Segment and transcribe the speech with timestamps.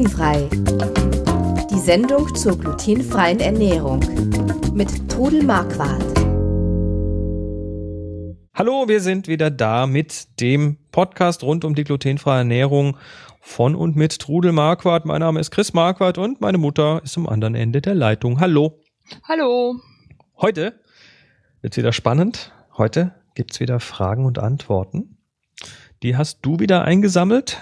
[0.00, 0.48] Glutenfrei.
[1.70, 4.00] Die Sendung zur glutenfreien Ernährung
[4.72, 6.02] mit Trudel Marquardt.
[8.54, 12.96] Hallo, wir sind wieder da mit dem Podcast rund um die glutenfreie Ernährung
[13.42, 15.04] von und mit Trudel Marquardt.
[15.04, 18.40] Mein Name ist Chris Marquardt und meine Mutter ist am anderen Ende der Leitung.
[18.40, 18.80] Hallo.
[19.28, 19.74] Hallo.
[20.40, 20.80] Heute
[21.60, 22.52] wird wieder spannend.
[22.78, 25.18] Heute gibt's wieder Fragen und Antworten.
[26.02, 27.58] Die hast du wieder eingesammelt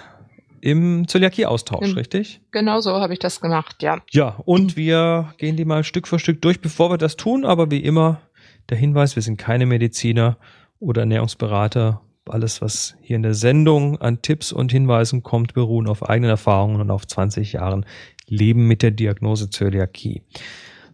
[0.60, 2.40] im Zöliakie-Austausch, richtig?
[2.50, 3.98] Genau so habe ich das gemacht, ja.
[4.10, 7.44] Ja, und wir gehen die mal Stück für Stück durch, bevor wir das tun.
[7.44, 8.20] Aber wie immer
[8.68, 10.36] der Hinweis, wir sind keine Mediziner
[10.80, 12.00] oder Ernährungsberater.
[12.28, 16.80] Alles, was hier in der Sendung an Tipps und Hinweisen kommt, beruhen auf eigenen Erfahrungen
[16.80, 17.86] und auf 20 Jahren
[18.26, 20.22] Leben mit der Diagnose Zöliakie.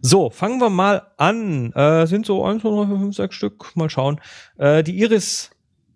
[0.01, 1.73] So, fangen wir mal an.
[1.73, 3.75] Äh, sind so eins, zwei, drei, fünf, sechs Stück.
[3.75, 4.21] Mal schauen.
[4.57, 5.49] Äh, die Iris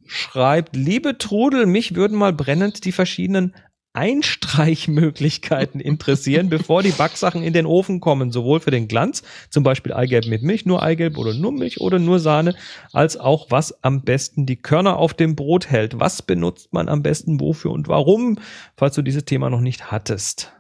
[0.09, 3.55] schreibt, liebe Trudel, mich würden mal brennend die verschiedenen
[3.93, 9.93] Einstreichmöglichkeiten interessieren, bevor die Backsachen in den Ofen kommen, sowohl für den Glanz, zum Beispiel
[9.93, 12.55] Eigelb mit Milch, nur Eigelb oder nur Milch oder nur Sahne,
[12.91, 15.99] als auch was am besten die Körner auf dem Brot hält.
[15.99, 18.39] Was benutzt man am besten, wofür und warum,
[18.77, 20.51] falls du dieses Thema noch nicht hattest?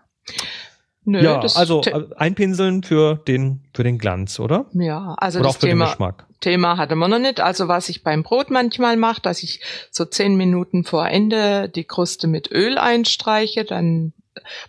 [1.05, 4.65] Nö, ja, also äh, einpinseln für den für den Glanz, oder?
[4.73, 5.95] Ja, also oder das Thema,
[6.41, 7.39] Thema hatte man noch nicht.
[7.39, 11.85] Also was ich beim Brot manchmal mache, dass ich so zehn Minuten vor Ende die
[11.85, 14.13] Kruste mit Öl einstreiche, dann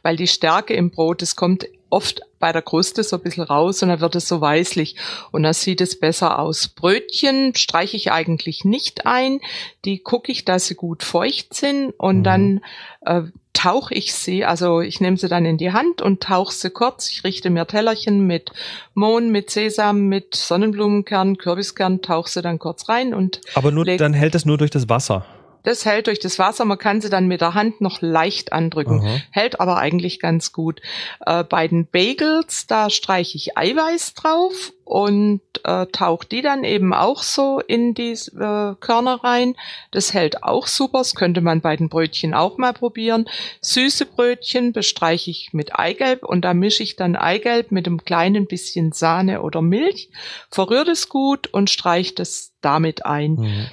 [0.03, 3.83] weil die Stärke im Brot, es kommt oft bei der Kruste so ein bisschen raus
[3.83, 4.97] und dann wird es so weißlich
[5.31, 6.69] und dann sieht es besser aus.
[6.69, 9.41] Brötchen streiche ich eigentlich nicht ein,
[9.85, 12.25] die gucke ich, dass sie gut feucht sind und mhm.
[12.25, 12.61] dann
[13.03, 16.71] äh, tauche ich sie, also ich nehme sie dann in die Hand und tauche sie
[16.71, 17.11] kurz.
[17.11, 18.53] Ich richte mir Tellerchen mit
[18.95, 23.41] Mohn, mit Sesam, mit Sonnenblumenkern, Kürbiskern, tauche sie dann kurz rein und.
[23.55, 25.27] Aber nur, dann hält es nur durch das Wasser.
[25.62, 26.64] Das hält durch das Wasser.
[26.64, 29.00] Man kann sie dann mit der Hand noch leicht andrücken.
[29.00, 29.19] Aha.
[29.30, 30.80] Hält aber eigentlich ganz gut.
[31.27, 36.93] Äh, bei den Bagels, da streiche ich Eiweiß drauf und äh, tauche die dann eben
[36.93, 39.54] auch so in die äh, Körner rein.
[39.93, 40.99] Das hält auch super.
[40.99, 43.26] Das könnte man bei den Brötchen auch mal probieren.
[43.60, 48.47] Süße Brötchen bestreiche ich mit Eigelb und da mische ich dann Eigelb mit einem kleinen
[48.47, 50.10] bisschen Sahne oder Milch,
[50.50, 53.34] verrührt es gut und streiche das damit ein.
[53.34, 53.66] Mhm.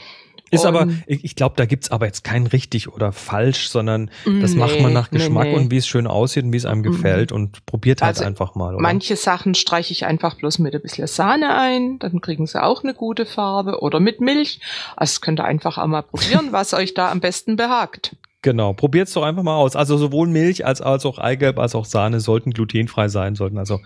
[0.51, 4.09] Ist und aber, ich, ich glaube, da gibt's aber jetzt kein richtig oder falsch, sondern
[4.41, 5.57] das nee, macht man nach Geschmack nee, nee.
[5.57, 6.91] und wie es schön aussieht und wie es einem mhm.
[6.91, 8.73] gefällt und probiert halt also einfach mal.
[8.73, 8.81] Oder?
[8.81, 12.83] Manche Sachen streiche ich einfach bloß mit ein bisschen Sahne ein, dann kriegen sie auch
[12.83, 14.59] eine gute Farbe oder mit Milch.
[14.95, 18.15] Also das könnt ihr einfach auch mal probieren, was euch da am besten behagt.
[18.41, 19.75] Genau, probiert's doch einfach mal aus.
[19.75, 23.79] Also sowohl Milch als, als auch Eigelb als auch Sahne sollten glutenfrei sein, sollten also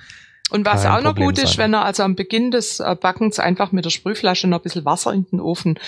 [0.52, 3.72] und was auch noch gut ist, wenn er also am Beginn des äh, Backens einfach
[3.72, 5.80] mit der Sprühflasche noch ein bisschen Wasser in den Ofen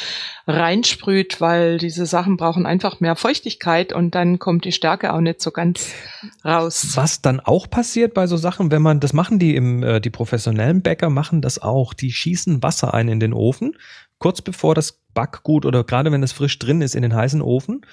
[0.47, 5.41] reinsprüht, weil diese Sachen brauchen einfach mehr Feuchtigkeit und dann kommt die Stärke auch nicht
[5.41, 5.91] so ganz
[6.45, 6.91] raus.
[6.95, 10.09] Was dann auch passiert bei so Sachen, wenn man, das machen die im, äh, die
[10.09, 13.75] professionellen Bäcker machen das auch, die schießen Wasser ein in den Ofen,
[14.17, 17.85] kurz bevor das Backgut oder gerade wenn es frisch drin ist in den heißen Ofen.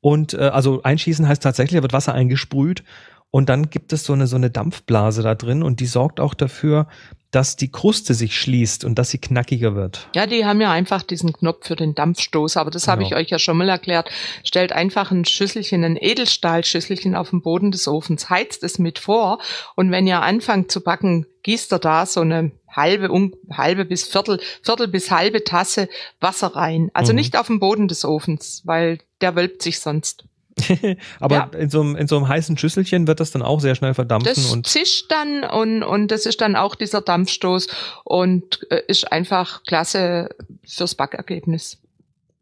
[0.00, 2.84] Und äh, also einschießen heißt tatsächlich, da wird Wasser eingesprüht
[3.30, 6.34] und dann gibt es so eine, so eine Dampfblase da drin und die sorgt auch
[6.34, 6.86] dafür,
[7.30, 10.08] dass die Kruste sich schließt und dass sie knackiger wird.
[10.14, 12.92] Ja, die haben ja einfach diesen Knopf für den Dampfstoß, aber das genau.
[12.92, 14.08] habe ich euch ja schon mal erklärt.
[14.44, 19.40] Stellt einfach ein Schüsselchen, ein Edelstahlschüsselchen auf den Boden des Ofens, heizt es mit vor
[19.76, 24.04] und wenn ihr anfangt zu backen, gießt ihr da so eine halbe, um, halbe bis
[24.04, 25.88] Viertel, Viertel bis halbe Tasse
[26.20, 26.90] Wasser rein.
[26.94, 27.16] Also mhm.
[27.16, 30.24] nicht auf dem Boden des Ofens, weil der wölbt sich sonst.
[31.20, 31.50] Aber ja.
[31.58, 34.34] in, so einem, in so einem heißen Schüsselchen wird das dann auch sehr schnell verdampfen.
[34.34, 37.68] Das und zischt dann und, und das ist dann auch dieser Dampfstoß
[38.04, 40.30] und äh, ist einfach klasse
[40.66, 41.78] fürs Backergebnis.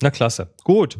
[0.03, 0.49] Na klasse.
[0.65, 0.99] Gut.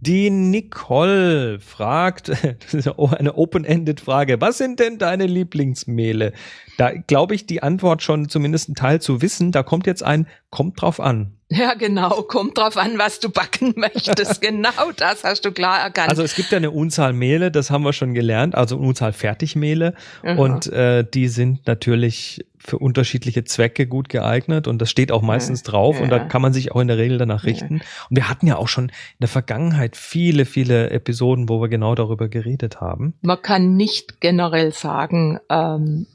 [0.00, 2.28] Die Nicole fragt,
[2.60, 6.32] das ist eine open-ended Frage, was sind denn deine Lieblingsmehle?
[6.78, 9.52] Da glaube ich die Antwort schon zumindest ein Teil zu wissen.
[9.52, 11.34] Da kommt jetzt ein, kommt drauf an.
[11.50, 12.22] Ja, genau.
[12.22, 14.40] Kommt drauf an, was du backen möchtest.
[14.40, 16.08] genau, das hast du klar erkannt.
[16.08, 19.12] Also es gibt ja eine Unzahl Mehle, das haben wir schon gelernt, also eine Unzahl
[19.12, 19.94] Fertigmehle.
[20.22, 20.38] Mhm.
[20.38, 25.62] Und äh, die sind natürlich für unterschiedliche Zwecke gut geeignet und das steht auch meistens
[25.62, 26.02] drauf ja.
[26.02, 27.78] und da kann man sich auch in der Regel danach richten.
[27.78, 27.84] Ja.
[28.10, 31.94] Und wir hatten ja auch schon in der Vergangenheit viele, viele Episoden, wo wir genau
[31.94, 33.14] darüber geredet haben.
[33.22, 36.06] Man kann nicht generell sagen, ähm,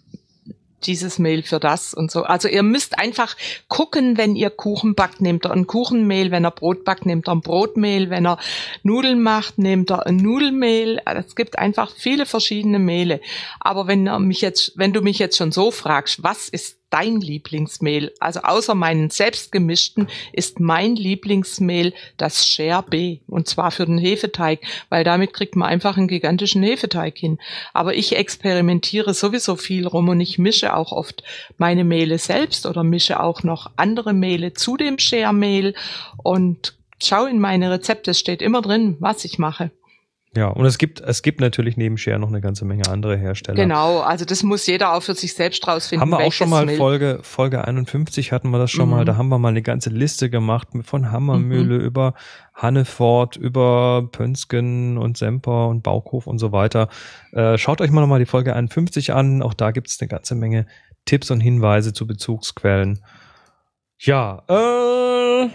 [0.87, 2.23] dieses Mehl für das und so.
[2.23, 3.35] Also ihr müsst einfach
[3.67, 7.35] gucken, wenn ihr Kuchen backt, nehmt ihr ein Kuchenmehl, wenn er Brot backt, nehmt er
[7.35, 8.37] ein Brotmehl, wenn er
[8.83, 11.01] Nudeln macht, nehmt er ein Nudelmehl.
[11.05, 13.21] Es gibt einfach viele verschiedene Mehle.
[13.59, 18.13] Aber wenn mich jetzt, wenn du mich jetzt schon so fragst, was ist dein Lieblingsmehl?
[18.19, 24.61] Also außer meinen selbstgemischten ist mein Lieblingsmehl das Share B und zwar für den Hefeteig,
[24.87, 27.37] weil damit kriegt man einfach einen gigantischen Hefeteig hin.
[27.73, 31.23] Aber ich experimentiere sowieso viel rum und ich mische auch oft
[31.57, 35.75] meine Mehle selbst oder mische auch noch andere Mehle zu dem Share Mehl
[36.23, 39.71] und schau in meine Rezepte, es steht immer drin, was ich mache.
[40.35, 43.55] Ja, und es gibt, es gibt natürlich neben Share noch eine ganze Menge andere Hersteller.
[43.55, 46.01] Genau, also das muss jeder auch für sich selbst rausfinden.
[46.01, 48.95] Haben wir auch schon mal Folge, Folge 51 hatten wir das schon mhm.
[48.95, 51.85] mal, da haben wir mal eine ganze Liste gemacht von Hammermühle mhm.
[51.85, 52.15] über
[52.53, 56.89] Hanneford, über Pönsken und Semper und Bauhof und so weiter.
[57.31, 60.35] Äh, schaut euch mal nochmal die Folge 51 an, auch da gibt es eine ganze
[60.35, 60.65] Menge
[61.05, 62.99] Tipps und Hinweise zu Bezugsquellen.
[63.99, 65.49] Ja, äh,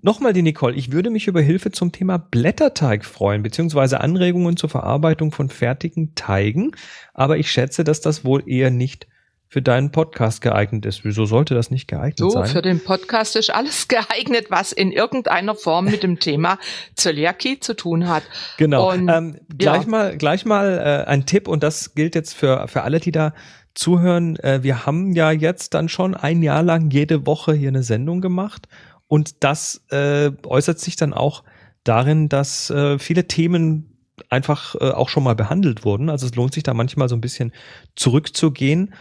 [0.00, 4.70] Nochmal die Nicole, ich würde mich über Hilfe zum Thema Blätterteig freuen, beziehungsweise Anregungen zur
[4.70, 6.70] Verarbeitung von fertigen Teigen,
[7.14, 9.08] aber ich schätze, dass das wohl eher nicht
[9.48, 11.04] für deinen Podcast geeignet ist.
[11.04, 12.46] Wieso sollte das nicht geeignet so, sein?
[12.46, 16.58] So, für den Podcast ist alles geeignet, was in irgendeiner Form mit dem Thema
[16.94, 18.22] Zöliakie zu tun hat.
[18.56, 18.92] Genau.
[18.92, 19.88] Und, ähm, gleich ja.
[19.88, 23.34] mal, gleich mal äh, ein Tipp und das gilt jetzt für für alle, die da
[23.74, 24.36] zuhören.
[24.36, 28.20] Äh, wir haben ja jetzt dann schon ein Jahr lang jede Woche hier eine Sendung
[28.20, 28.68] gemacht
[29.08, 31.42] und das äh, äußert sich dann auch
[31.82, 33.98] darin, dass äh, viele Themen
[34.30, 36.10] einfach äh, auch schon mal behandelt wurden.
[36.10, 37.52] Also es lohnt sich da manchmal so ein bisschen
[37.96, 38.94] zurückzugehen.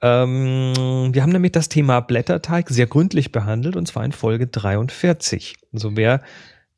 [0.00, 5.56] Ähm, wir haben nämlich das Thema Blätterteig sehr gründlich behandelt und zwar in Folge 43.
[5.72, 6.22] Also wer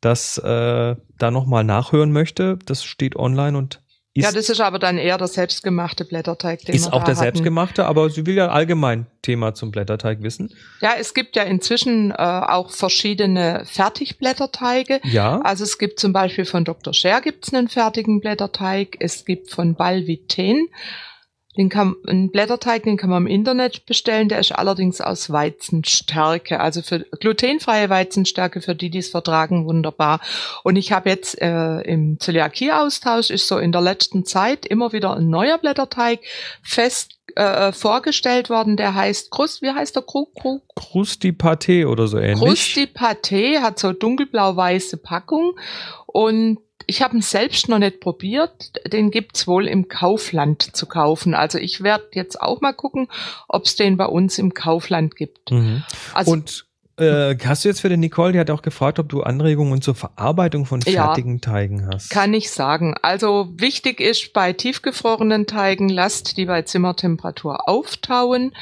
[0.01, 3.81] das äh, da nochmal nachhören möchte, das steht online und
[4.15, 6.65] ja, das ist aber dann eher der selbstgemachte Blätterteig.
[6.65, 7.17] Den ist auch der hatten.
[7.17, 10.55] selbstgemachte, aber sie will ja allgemein Thema zum Blätterteig wissen.
[10.81, 15.01] Ja, es gibt ja inzwischen äh, auch verschiedene Fertigblätterteige.
[15.03, 15.41] Ja.
[15.41, 16.95] Also es gibt zum Beispiel von Dr.
[16.95, 18.97] Scher gibt's einen fertigen Blätterteig.
[19.01, 20.69] Es gibt von Balviten
[21.57, 26.61] den kann, ein Blätterteig, den kann man im Internet bestellen, der ist allerdings aus Weizenstärke,
[26.61, 30.21] also für glutenfreie Weizenstärke, für die, die es vertragen, wunderbar.
[30.65, 35.17] Und ich habe jetzt äh, im Zöliakie-Austausch ist so in der letzten Zeit immer wieder
[35.17, 36.21] ein neuer Blätterteig
[36.63, 40.03] fest äh, vorgestellt worden, der heißt Krust, wie heißt der?
[40.03, 40.61] Kru, Kru?
[40.75, 42.41] Krusti Pâté oder so ähnlich.
[42.41, 45.59] Krusti Pâté hat so dunkelblau-weiße Packung
[46.07, 48.73] und ich habe ihn selbst noch nicht probiert.
[48.93, 51.35] Den gibt's wohl im Kaufland zu kaufen.
[51.35, 53.09] Also ich werde jetzt auch mal gucken,
[53.49, 55.51] ob's den bei uns im Kaufland gibt.
[55.51, 55.83] Mhm.
[56.13, 56.67] Also, Und
[56.97, 59.97] äh, hast du jetzt für den Nicole, die hat auch gefragt, ob du Anregungen zur
[59.97, 62.11] Verarbeitung von fertigen ja, Teigen hast.
[62.11, 62.95] Kann ich sagen.
[63.03, 68.53] Also wichtig ist bei tiefgefrorenen Teigen, lasst die bei Zimmertemperatur auftauen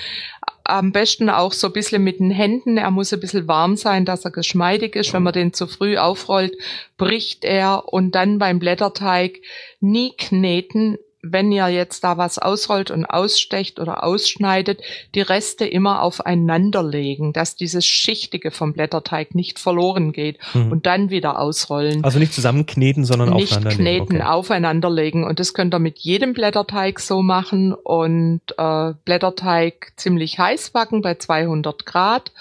[0.64, 2.76] am besten auch so ein bisschen mit den Händen.
[2.76, 5.12] Er muss ein bisschen warm sein, dass er geschmeidig ist.
[5.12, 6.56] Wenn man den zu früh aufrollt,
[6.96, 9.40] bricht er und dann beim Blätterteig
[9.80, 14.82] nie kneten, wenn ihr jetzt da was ausrollt und ausstecht oder ausschneidet,
[15.14, 20.72] die Reste immer aufeinander legen, dass dieses Schichtige vom Blätterteig nicht verloren geht mhm.
[20.72, 22.02] und dann wieder ausrollen.
[22.02, 24.16] Also nicht zusammenkneten, sondern nicht aufeinander kneten, legen.
[24.16, 24.30] Okay.
[24.30, 25.24] aufeinander legen.
[25.24, 31.02] Und das könnt ihr mit jedem Blätterteig so machen und äh, Blätterteig ziemlich heiß backen
[31.02, 32.32] bei 200 Grad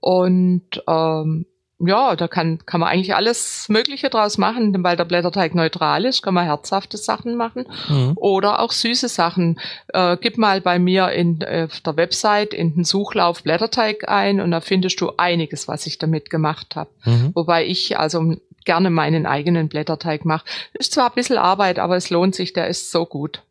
[0.00, 1.46] und ähm,
[1.78, 6.06] ja, da kann, kann man eigentlich alles Mögliche draus machen, denn weil der Blätterteig neutral
[6.06, 8.12] ist, kann man herzhafte Sachen machen mhm.
[8.16, 9.60] oder auch süße Sachen.
[9.88, 14.52] Äh, gib mal bei mir in äh, der Website in den Suchlauf Blätterteig ein und
[14.52, 16.90] da findest du einiges, was ich damit gemacht habe.
[17.04, 17.32] Mhm.
[17.34, 20.46] Wobei ich also gerne meinen eigenen Blätterteig mache.
[20.72, 23.42] Ist zwar ein bisschen Arbeit, aber es lohnt sich, der ist so gut.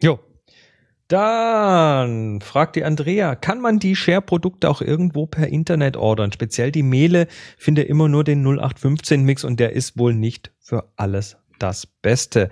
[0.00, 0.18] Jo,
[1.12, 6.32] dann fragt die Andrea, kann man die Share-Produkte auch irgendwo per Internet ordern?
[6.32, 7.26] Speziell die Mehle
[7.58, 12.48] finde immer nur den 0815-Mix und der ist wohl nicht für alles das Beste.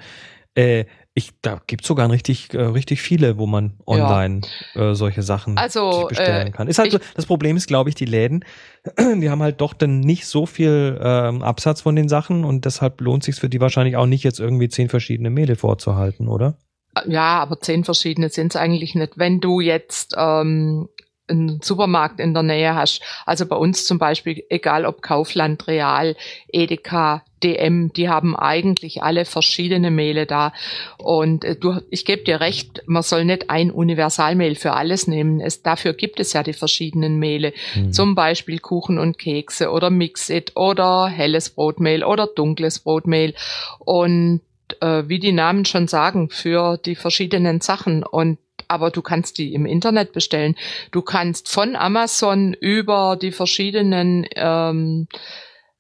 [0.54, 4.42] Äh, ich, da gibt sogar richtig, äh, richtig viele, wo man online
[4.74, 4.90] ja.
[4.90, 6.68] äh, solche Sachen also, bestellen äh, kann.
[6.68, 8.44] Ist halt so, das Problem ist, glaube ich, die Läden,
[8.98, 13.00] die haben halt doch dann nicht so viel ähm, Absatz von den Sachen und deshalb
[13.00, 16.58] lohnt sich für die wahrscheinlich auch nicht, jetzt irgendwie zehn verschiedene Mehle vorzuhalten, oder?
[17.06, 19.16] Ja, aber zehn verschiedene sind es eigentlich nicht.
[19.16, 20.88] Wenn du jetzt ähm,
[21.30, 26.16] einen Supermarkt in der Nähe hast, also bei uns zum Beispiel, egal ob Kaufland, Real,
[26.48, 30.52] Edeka, DM, die haben eigentlich alle verschiedene Mehle da.
[30.98, 35.40] Und äh, du, ich gebe dir recht, man soll nicht ein Universalmehl für alles nehmen.
[35.40, 37.54] Es, dafür gibt es ja die verschiedenen Mehle.
[37.74, 37.92] Mhm.
[37.92, 43.34] Zum Beispiel Kuchen und Kekse oder Mixit oder helles Brotmehl oder dunkles Brotmehl.
[43.78, 44.42] Und
[44.80, 48.04] äh, wie die Namen schon sagen, für die verschiedenen Sachen.
[48.04, 50.54] Und aber du kannst die im Internet bestellen.
[50.92, 55.08] Du kannst von Amazon über die verschiedenen ähm,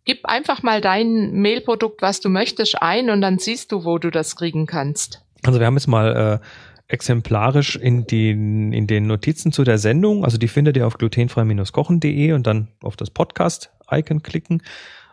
[0.06, 4.10] Gib einfach mal dein Mehlprodukt, was du möchtest, ein und dann siehst du, wo du
[4.10, 5.22] das kriegen kannst.
[5.44, 6.40] Also wir haben jetzt mal
[6.88, 10.24] exemplarisch in den, in den Notizen zu der Sendung.
[10.24, 14.62] Also die findet ihr auf glutenfrei-kochen.de und dann auf das Podcast-Icon klicken.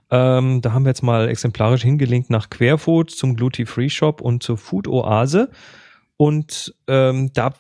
[0.10, 4.58] Ähm, da haben wir jetzt mal exemplarisch hingelinkt nach Querfood zum Gluty-Free Shop und zur
[4.58, 5.50] Food Oase.
[6.16, 7.54] Und ähm, da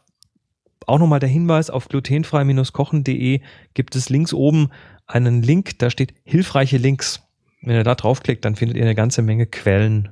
[0.87, 3.41] auch nochmal der Hinweis auf glutenfrei-kochen.de
[3.73, 4.69] gibt es links oben
[5.05, 7.21] einen Link, da steht hilfreiche Links.
[7.61, 10.09] Wenn ihr da draufklickt, dann findet ihr eine ganze Menge Quellen,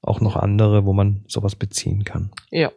[0.00, 2.30] auch noch andere, wo man sowas beziehen kann.
[2.50, 2.70] Ja.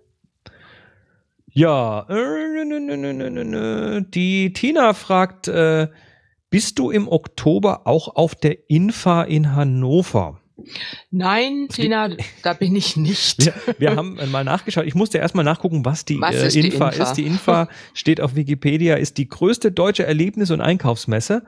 [1.50, 5.88] Ja, äh, die Tina fragt, äh,
[6.50, 10.40] bist du im Oktober auch auf der Infa in Hannover?
[11.12, 12.10] Nein, Tina,
[12.42, 13.46] da bin ich nicht.
[13.46, 14.86] Wir, wir haben mal nachgeschaut.
[14.86, 17.14] Ich musste erstmal nachgucken, was die, was ist, äh, Infa die Infa ist.
[17.14, 21.44] Die Infa steht auf Wikipedia, ist die größte deutsche Erlebnis- und Einkaufsmesse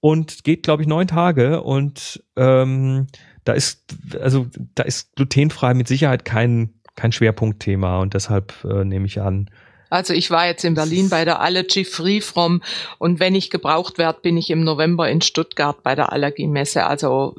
[0.00, 1.62] und geht, glaube ich, neun Tage.
[1.62, 3.08] Und ähm,
[3.44, 9.06] da ist, also da ist glutenfrei mit Sicherheit kein kein Schwerpunktthema und deshalb äh, nehme
[9.06, 9.48] ich an.
[9.90, 12.62] Also ich war jetzt in Berlin bei der Allergy Free From
[12.98, 16.84] und wenn ich gebraucht werde, bin ich im November in Stuttgart bei der Allergiemesse.
[16.84, 17.36] Also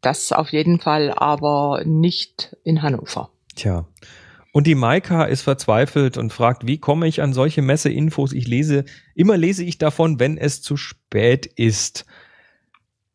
[0.00, 3.30] das auf jeden Fall, aber nicht in Hannover.
[3.54, 3.86] Tja.
[4.52, 8.32] Und die Maika ist verzweifelt und fragt, wie komme ich an solche Messeinfos?
[8.32, 12.04] Ich lese, immer lese ich davon, wenn es zu spät ist.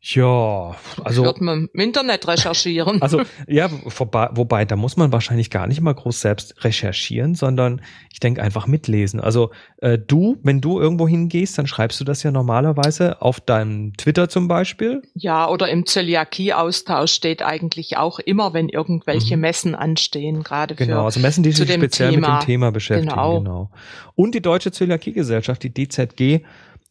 [0.07, 1.24] Ja, also.
[1.24, 3.01] Wird man im Internet recherchieren.
[3.01, 7.81] Also, ja, vorbei, wobei, da muss man wahrscheinlich gar nicht mal groß selbst recherchieren, sondern
[8.13, 9.19] ich denke einfach mitlesen.
[9.19, 13.97] Also, äh, du, wenn du irgendwo hingehst, dann schreibst du das ja normalerweise auf deinem
[13.97, 15.01] Twitter zum Beispiel.
[15.15, 19.41] Ja, oder im Zöliakie-Austausch steht eigentlich auch immer, wenn irgendwelche mhm.
[19.41, 20.91] Messen anstehen, gerade genau, für.
[20.91, 22.33] Genau, also Messen, die sich speziell Thema.
[22.33, 23.39] mit dem Thema beschäftigen, genau.
[23.39, 23.71] genau.
[24.13, 26.43] Und die Deutsche Zöliakie-Gesellschaft, die DZG,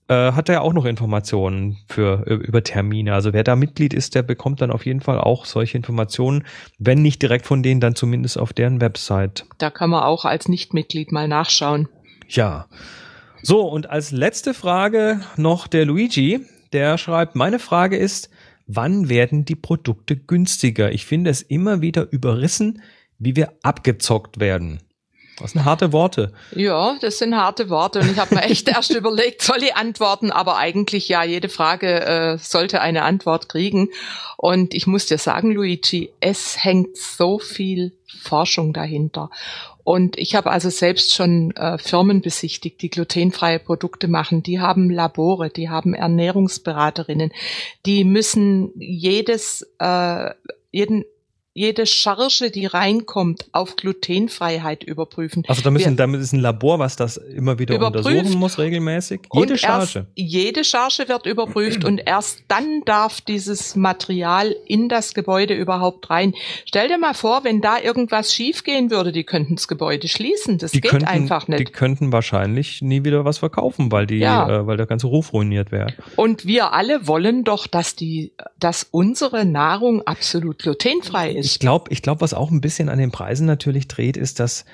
[0.09, 3.15] äh, hat er ja auch noch Informationen für über Termine.
[3.15, 6.45] Also wer da Mitglied ist, der bekommt dann auf jeden Fall auch solche Informationen,
[6.79, 9.47] wenn nicht direkt von denen, dann zumindest auf deren Website.
[9.59, 11.89] Da kann man auch als Nichtmitglied mal nachschauen.
[12.29, 12.67] Ja.
[13.43, 16.41] So, und als letzte Frage noch der Luigi,
[16.73, 18.31] der schreibt, meine Frage ist,
[18.67, 20.93] wann werden die Produkte günstiger?
[20.93, 22.83] Ich finde es immer wieder überrissen,
[23.19, 24.81] wie wir abgezockt werden.
[25.38, 26.33] Das sind harte Worte.
[26.55, 30.31] Ja, das sind harte Worte und ich habe mir echt erst überlegt, soll ich antworten,
[30.31, 33.88] aber eigentlich ja, jede Frage äh, sollte eine Antwort kriegen.
[34.37, 39.31] Und ich muss dir sagen, Luigi, es hängt so viel Forschung dahinter.
[39.83, 44.43] Und ich habe also selbst schon äh, Firmen besichtigt, die glutenfreie Produkte machen.
[44.43, 47.33] Die haben Labore, die haben Ernährungsberaterinnen,
[47.85, 50.31] die müssen jedes äh,
[50.71, 51.05] jeden
[51.57, 55.45] jede Charge, die reinkommt, auf Glutenfreiheit überprüfen.
[55.47, 59.21] Also da müssen, damit ist ein Labor, was das immer wieder untersuchen muss regelmäßig.
[59.33, 60.07] Jede Charge.
[60.17, 66.35] jede Charge wird überprüft und erst dann darf dieses Material in das Gebäude überhaupt rein.
[66.65, 70.59] Stell dir mal vor, wenn da irgendwas schiefgehen würde, die könnten das Gebäude schließen.
[70.59, 71.61] Das die geht könnten, einfach nicht.
[71.61, 74.63] Die könnten wahrscheinlich nie wieder was verkaufen, weil die, ja.
[74.63, 75.95] äh, weil der ganze Ruf ruiniert wäre.
[76.17, 81.44] Und wir alle wollen doch, dass die, dass unsere Nahrung absolut glutenfrei ist.
[81.45, 84.65] Ich glaube, ich glaube, was auch ein bisschen an den Preisen natürlich dreht, ist, dass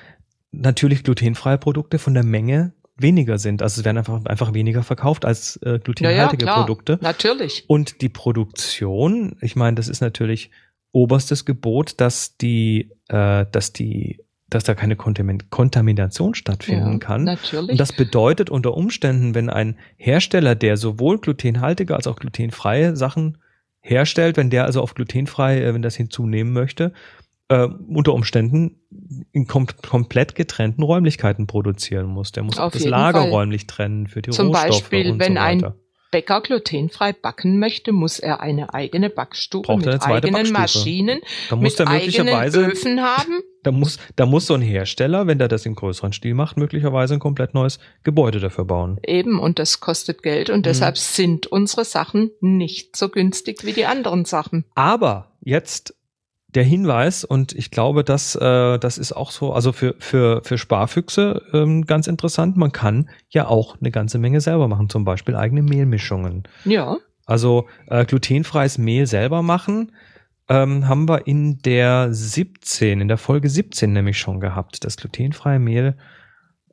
[0.51, 3.61] natürlich glutenfreie Produkte von der Menge weniger sind.
[3.61, 6.97] Also es werden einfach, einfach weniger verkauft als äh, glutenhaltige ja, ja, Produkte.
[7.01, 7.65] Natürlich.
[7.67, 10.51] Und die Produktion, ich meine, das ist natürlich
[10.91, 17.23] oberstes Gebot, dass die, äh, dass die dass da keine Kontamination stattfinden ja, kann.
[17.23, 17.71] Natürlich.
[17.71, 23.37] Und das bedeutet unter Umständen, wenn ein Hersteller, der sowohl glutenhaltige als auch glutenfreie Sachen
[23.81, 26.93] herstellt, wenn der also auf glutenfrei, äh, wenn das hinzunehmen möchte,
[27.49, 28.79] äh, unter Umständen
[29.31, 32.31] in kom komplett getrennten Räumlichkeiten produzieren muss.
[32.31, 33.29] Der muss auf das Lager Fall.
[33.29, 35.73] räumlich trennen für die Zum Rohstoffe Beispiel, und wenn so ein
[36.11, 40.59] Bäcker glutenfrei backen möchte, muss er eine eigene Backstube Braucht mit eigenen Backstube.
[40.59, 41.21] Maschinen,
[41.57, 43.41] mit eigenen Öfen haben.
[43.63, 47.13] Da muss, da muss so ein Hersteller, wenn der das im größeren Stil macht, möglicherweise
[47.15, 48.99] ein komplett neues Gebäude dafür bauen.
[49.05, 50.63] Eben, und das kostet Geld und mhm.
[50.63, 54.65] deshalb sind unsere Sachen nicht so günstig wie die anderen Sachen.
[54.75, 55.95] Aber jetzt
[56.53, 60.57] der Hinweis, und ich glaube, dass äh, das ist auch so, also für, für, für
[60.57, 65.35] Sparfüchse ähm, ganz interessant, man kann ja auch eine ganze Menge selber machen, zum Beispiel
[65.35, 66.43] eigene Mehlmischungen.
[66.65, 66.97] Ja.
[67.25, 69.93] Also äh, glutenfreies Mehl selber machen,
[70.51, 74.83] ähm, haben wir in der 17, in der Folge 17 nämlich schon gehabt.
[74.83, 75.95] Das glutenfreie Mehl,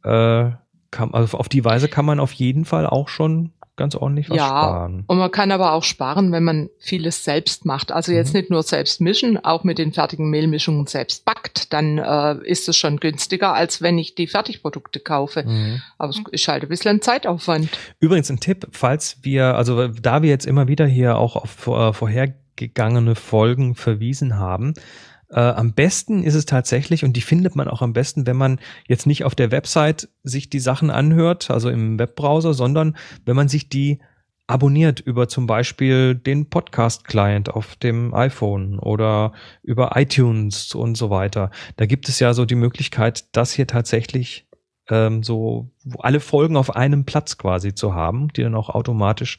[0.02, 0.50] äh,
[0.90, 4.38] kann, also auf die Weise kann man auf jeden Fall auch schon ganz ordentlich was
[4.38, 5.04] ja, sparen.
[5.06, 7.92] Und man kann aber auch sparen, wenn man vieles selbst macht.
[7.92, 8.40] Also jetzt mhm.
[8.40, 12.76] nicht nur selbst mischen, auch mit den fertigen Mehlmischungen selbst backt, dann äh, ist es
[12.76, 15.44] schon günstiger, als wenn ich die Fertigprodukte kaufe.
[15.44, 15.80] Mhm.
[15.98, 17.68] Aber es ist halt ein bisschen Zeitaufwand.
[18.00, 21.92] Übrigens ein Tipp, falls wir, also da wir jetzt immer wieder hier auch auf äh,
[22.58, 24.74] vorhergegangene Folgen verwiesen haben,
[25.30, 28.58] Äh, am besten ist es tatsächlich, und die findet man auch am besten, wenn man
[28.86, 32.96] jetzt nicht auf der Website sich die Sachen anhört, also im Webbrowser, sondern
[33.26, 33.98] wenn man sich die
[34.46, 41.50] abonniert über zum Beispiel den Podcast-Client auf dem iPhone oder über iTunes und so weiter.
[41.76, 44.48] Da gibt es ja so die Möglichkeit, das hier tatsächlich
[44.88, 49.38] ähm, so alle Folgen auf einem Platz quasi zu haben, die dann auch automatisch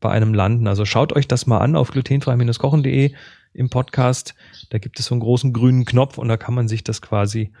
[0.00, 0.66] bei einem landen.
[0.66, 3.12] Also schaut euch das mal an auf glutenfrei-kochen.de
[3.52, 4.34] im Podcast.
[4.70, 7.52] Da gibt es so einen großen grünen Knopf und da kann man sich das quasi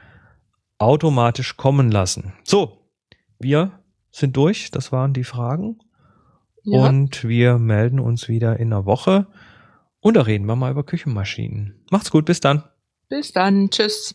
[0.78, 2.32] automatisch kommen lassen.
[2.44, 2.78] So,
[3.38, 3.72] wir
[4.10, 4.70] sind durch.
[4.70, 5.78] Das waren die Fragen.
[6.64, 6.86] Ja.
[6.86, 9.26] Und wir melden uns wieder in einer Woche.
[10.00, 11.84] Und da reden wir mal über Küchenmaschinen.
[11.90, 12.62] Macht's gut, bis dann.
[13.08, 14.14] Bis dann, tschüss.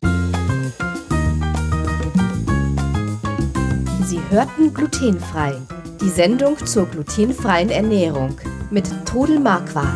[4.06, 5.60] Sie hörten glutenfrei.
[6.03, 8.36] Die Sendung zur glutenfreien Ernährung
[8.69, 9.88] mit Trudel Marquardt.